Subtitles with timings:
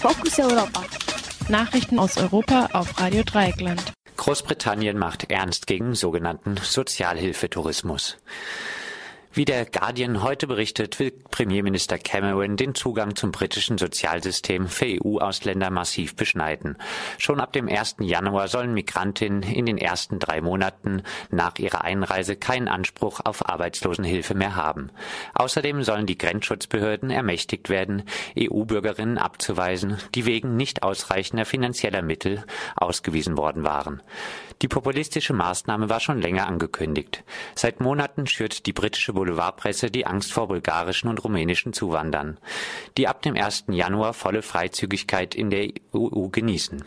[0.00, 0.82] Fokus Europa.
[1.50, 3.92] Nachrichten aus Europa auf Radio Dreieckland.
[4.16, 8.16] Großbritannien macht ernst gegen sogenannten Sozialhilfetourismus.
[9.32, 15.70] Wie der Guardian heute berichtet, will Premierminister Cameron den Zugang zum britischen Sozialsystem für EU-Ausländer
[15.70, 16.76] massiv beschneiden.
[17.16, 17.98] Schon ab dem 1.
[18.00, 24.34] Januar sollen Migrantinnen in den ersten drei Monaten nach ihrer Einreise keinen Anspruch auf Arbeitslosenhilfe
[24.34, 24.90] mehr haben.
[25.34, 28.02] Außerdem sollen die Grenzschutzbehörden ermächtigt werden,
[28.36, 34.02] EU-Bürgerinnen abzuweisen, die wegen nicht ausreichender finanzieller Mittel ausgewiesen worden waren.
[34.62, 37.24] Die populistische Maßnahme war schon länger angekündigt.
[37.54, 42.38] Seit Monaten schürt die britische Boulevardpresse die Angst vor bulgarischen und rumänischen Zuwandern,
[42.96, 43.64] die ab dem 1.
[43.68, 46.82] Januar volle Freizügigkeit in der EU genießen.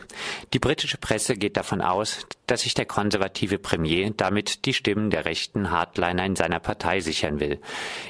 [0.52, 5.26] Die britische Presse geht davon aus, dass sich der konservative Premier damit die Stimmen der
[5.26, 7.60] rechten Hardliner in seiner Partei sichern will.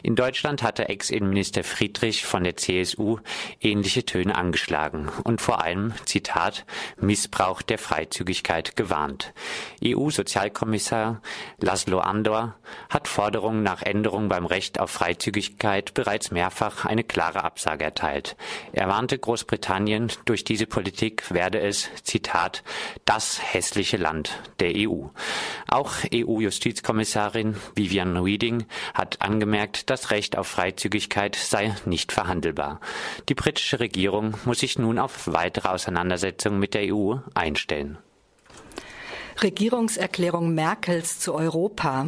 [0.03, 3.17] In Deutschland hatte Ex-Innenminister Friedrich von der CSU
[3.59, 6.65] ähnliche Töne angeschlagen und vor allem, Zitat,
[6.97, 9.33] Missbrauch der Freizügigkeit gewarnt.
[9.83, 11.21] EU-Sozialkommissar
[11.59, 12.55] Laszlo Andor
[12.89, 18.35] hat Forderungen nach Änderungen beim Recht auf Freizügigkeit bereits mehrfach eine klare Absage erteilt.
[18.71, 22.63] Er warnte Großbritannien, durch diese Politik werde es, Zitat,
[23.05, 25.07] das hässliche Land der EU.
[25.67, 32.79] Auch EU-Justizkommissarin Vivian Reding hat angemerkt, das Recht auf Freizügigkeit sei nicht verhandelbar.
[33.29, 37.97] Die britische Regierung muss sich nun auf weitere Auseinandersetzungen mit der EU einstellen.
[39.41, 42.07] Regierungserklärung Merkels zu Europa.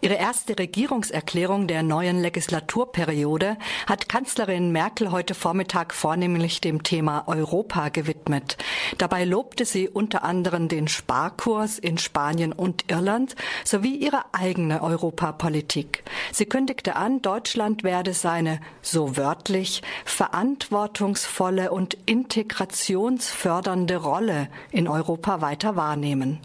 [0.00, 7.88] Ihre erste Regierungserklärung der neuen Legislaturperiode hat Kanzlerin Merkel heute Vormittag vornehmlich dem Thema Europa
[7.88, 8.58] gewidmet.
[8.98, 16.04] Dabei lobte sie unter anderem den Sparkurs in Spanien und Irland sowie ihre eigene Europapolitik.
[16.32, 25.76] Sie kündigte an, Deutschland werde seine, so wörtlich, verantwortungsvolle und integrationsfördernde Rolle in Europa weiter
[25.76, 26.40] wahrnehmen.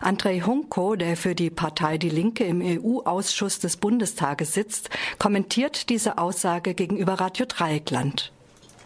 [0.00, 6.18] Andrei Hunko, der für die Partei Die Linke im EU-Ausschuss des Bundestages sitzt, kommentiert diese
[6.18, 8.33] Aussage gegenüber Radio Dreieckland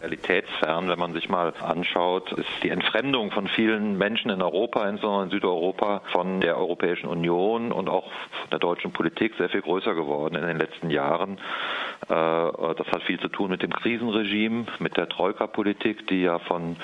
[0.00, 5.24] realitätsfern, wenn man sich mal anschaut, ist die Entfremdung von vielen Menschen in Europa, insbesondere
[5.24, 9.94] in Südeuropa, von der Europäischen Union und auch von der deutschen Politik sehr viel größer
[9.94, 11.38] geworden in den letzten Jahren.
[12.08, 16.76] Äh, das hat viel zu tun mit dem Krisenregime, mit der Troika-Politik, die ja von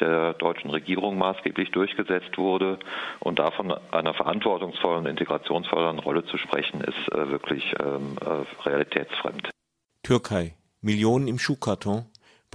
[0.00, 2.78] der deutschen Regierung maßgeblich durchgesetzt wurde.
[3.20, 9.50] Und davon einer verantwortungsvollen, integrationsvollen Rolle zu sprechen, ist äh, wirklich ähm, äh, realitätsfremd.
[10.02, 10.54] Türkei.
[10.80, 12.04] Millionen im Schuhkarton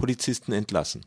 [0.00, 1.04] Polizisten entlassen.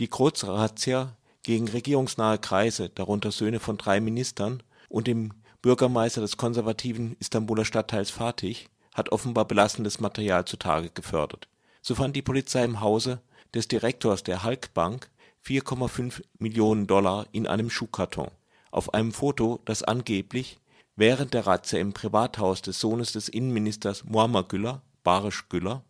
[0.00, 7.14] Die Großrazzia gegen regierungsnahe Kreise, darunter Söhne von drei Ministern und dem Bürgermeister des konservativen
[7.20, 8.56] Istanbuler Stadtteils Fatih,
[8.94, 11.46] hat offenbar belastendes Material zutage gefördert.
[11.82, 13.20] So fand die Polizei im Hause
[13.52, 15.10] des Direktors der Halkbank
[15.44, 18.30] 4,5 Millionen Dollar in einem Schuhkarton.
[18.70, 20.58] Auf einem Foto, das angeblich
[20.96, 25.84] während der Razzia im Privathaus des Sohnes des Innenministers Muammer Güller (Barisch Güller)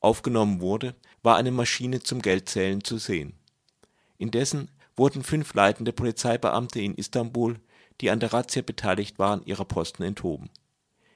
[0.00, 3.34] aufgenommen wurde, war eine Maschine zum Geldzählen zu sehen.
[4.18, 7.58] Indessen wurden fünf leitende Polizeibeamte in Istanbul,
[8.00, 10.50] die an der Razzia beteiligt waren, ihrer Posten enthoben.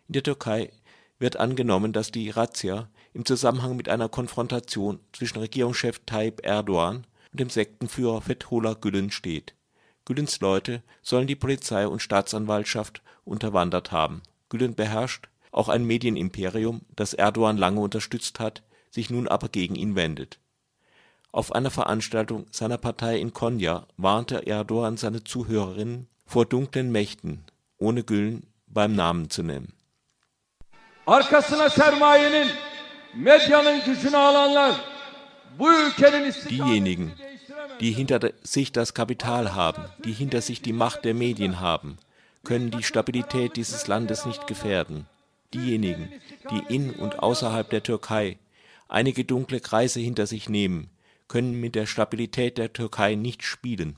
[0.08, 0.70] In der Türkei
[1.18, 7.40] wird angenommen, dass die Razzia im Zusammenhang mit einer Konfrontation zwischen Regierungschef Tayyip Erdogan und
[7.40, 9.54] dem Sektenführer Fethullah Gülen steht.
[10.04, 14.22] Gülens Leute sollen die Polizei und Staatsanwaltschaft unterwandert haben.
[14.50, 18.62] Gülen beherrscht auch ein Medienimperium, das Erdogan lange unterstützt hat
[18.94, 20.38] sich nun aber gegen ihn wendet.
[21.32, 27.42] Auf einer Veranstaltung seiner Partei in Konya warnte Erdogan seine Zuhörerinnen vor dunklen Mächten,
[27.76, 29.72] ohne Gülen beim Namen zu nennen.
[36.48, 37.12] Diejenigen,
[37.80, 41.98] die hinter sich das Kapital haben, die hinter sich die Macht der Medien haben,
[42.44, 45.06] können die Stabilität dieses Landes nicht gefährden.
[45.52, 46.12] Diejenigen,
[46.50, 48.38] die in und außerhalb der Türkei
[48.88, 50.90] einige dunkle Kreise hinter sich nehmen,
[51.28, 53.96] können mit der Stabilität der Türkei nicht spielen.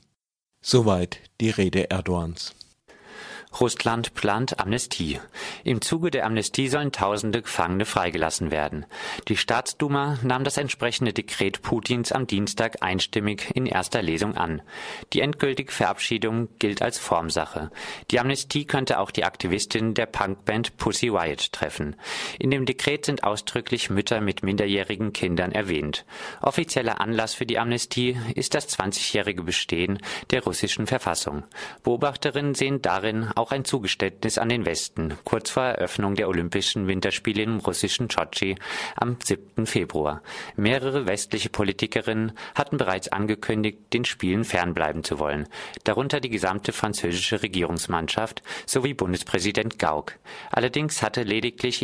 [0.60, 2.54] Soweit die Rede Erdogans
[3.60, 5.20] Russland plant Amnestie.
[5.64, 8.86] Im Zuge der Amnestie sollen tausende Gefangene freigelassen werden.
[9.28, 14.62] Die Staatsduma nahm das entsprechende Dekret Putins am Dienstag einstimmig in erster Lesung an.
[15.12, 17.70] Die endgültige Verabschiedung gilt als Formsache.
[18.10, 21.96] Die Amnestie könnte auch die Aktivistin der Punkband Pussy Riot treffen.
[22.38, 26.04] In dem Dekret sind ausdrücklich Mütter mit minderjährigen Kindern erwähnt.
[26.42, 29.98] Offizieller Anlass für die Amnestie ist das 20-jährige Bestehen
[30.30, 31.44] der russischen Verfassung.
[31.82, 37.42] Beobachterinnen sehen darin auch ein Zugeständnis an den Westen, kurz vor Eröffnung der Olympischen Winterspiele
[37.42, 38.56] im russischen Sotschi
[38.96, 39.66] am 7.
[39.66, 40.22] Februar.
[40.56, 45.48] Mehrere westliche Politikerinnen hatten bereits angekündigt, den Spielen fernbleiben zu wollen,
[45.84, 50.14] darunter die gesamte französische Regierungsmannschaft sowie Bundespräsident Gauck.
[50.50, 51.82] Allerdings hatte lediglich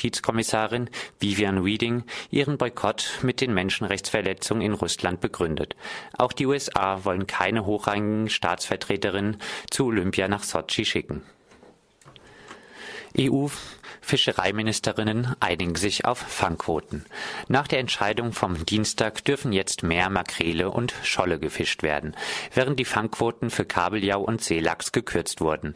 [0.00, 5.76] EU-Justizkommissarin Vivian Reding ihren Boykott mit den Menschenrechtsverletzungen in Russland begründet.
[6.16, 9.38] Auch die USA wollen keine hochrangigen Staatsvertreterinnen
[9.70, 11.22] zu Olympia nach Sotschi schicken.
[13.18, 17.04] EU-Fischereiministerinnen einigen sich auf Fangquoten.
[17.48, 22.14] Nach der Entscheidung vom Dienstag dürfen jetzt mehr Makrele und Scholle gefischt werden,
[22.54, 25.74] während die Fangquoten für Kabeljau und Seelachs gekürzt wurden.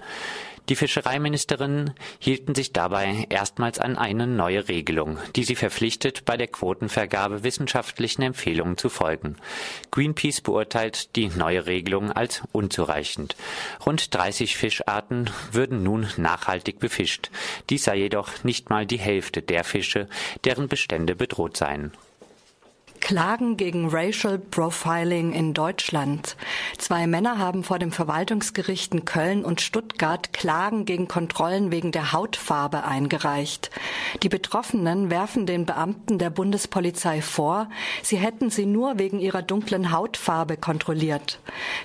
[0.71, 6.47] Die Fischereiministerinnen hielten sich dabei erstmals an eine neue Regelung, die sie verpflichtet, bei der
[6.47, 9.37] Quotenvergabe wissenschaftlichen Empfehlungen zu folgen.
[9.91, 13.37] Greenpeace beurteilt die neue Regelung als unzureichend.
[13.85, 17.31] Rund 30 Fischarten würden nun nachhaltig befischt.
[17.69, 20.09] Dies sei jedoch nicht mal die Hälfte der Fische,
[20.45, 21.93] deren Bestände bedroht seien.
[23.05, 26.39] Klagen gegen Racial Profiling in Deutschland.
[26.79, 32.13] Zwei Männer haben vor dem Verwaltungsgericht in Köln und Stuttgart Klagen gegen Kontrollen wegen der
[32.13, 33.71] Hautfarbe eingereicht.
[34.23, 37.69] Die Betroffenen werfen den Beamten der Bundespolizei vor,
[38.03, 41.41] sie hätten sie nur wegen ihrer dunklen Hautfarbe kontrolliert.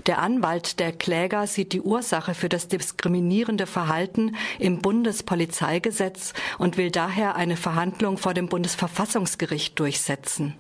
[0.08, 6.92] Der Anwalt der Kläger sieht die Ursache für das diskriminierende Verhalten im Bundespolizeigesetz und will
[6.92, 10.56] daher eine Verhandlung vor dem Bundesverfassungsgericht durchsetzen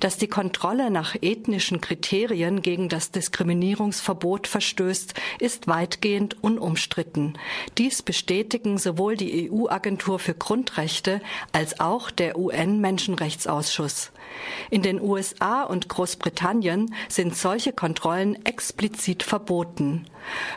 [0.00, 7.38] dass die Kontrolle nach ethnischen Kriterien gegen das Diskriminierungsverbot verstößt, ist weitgehend unumstritten.
[7.78, 11.20] Dies bestätigen sowohl die EU-Agentur für Grundrechte
[11.52, 14.12] als auch der UN-Menschenrechtsausschuss.
[14.70, 20.06] In den USA und Großbritannien sind solche Kontrollen explizit verboten.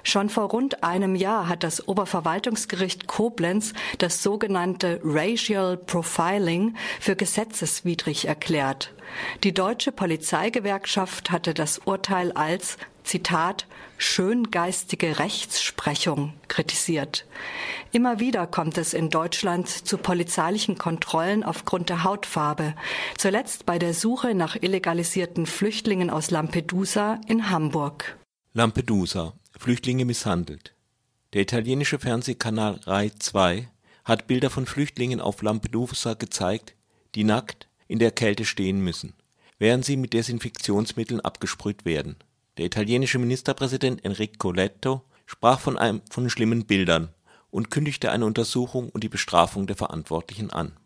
[0.04, 8.28] Schon vor rund einem Jahr hat das Oberverwaltungsgericht Koblenz das sogenannte Racial Profiling für gesetzeswidrig
[8.28, 8.94] erklärt.
[9.44, 13.68] Die deutsche Polizeigewerkschaft hatte das Urteil als Zitat
[13.98, 17.26] schöngeistige Rechtsprechung kritisiert.
[17.92, 22.76] Immer wieder kommt es in Deutschland zu polizeilichen Kontrollen aufgrund der Hautfarbe,
[23.18, 28.18] zuletzt bei der Suche nach illegalisierten Flüchtlingen aus Lampedusa in Hamburg.
[28.54, 30.74] Lampedusa Flüchtlinge misshandelt.
[31.34, 33.70] Der italienische Fernsehkanal Rai 2
[34.04, 36.76] hat Bilder von Flüchtlingen auf Lampedusa gezeigt,
[37.16, 39.14] die nackt in der Kälte stehen müssen,
[39.60, 42.16] während sie mit Desinfektionsmitteln abgesprüht werden.
[42.58, 47.14] Der italienische Ministerpräsident Enrico Letto sprach von, einem, von schlimmen Bildern
[47.50, 50.78] und kündigte eine Untersuchung und die Bestrafung der Verantwortlichen an